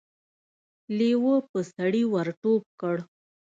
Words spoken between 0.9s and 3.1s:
لېوه په سړي ور ټوپ کړ.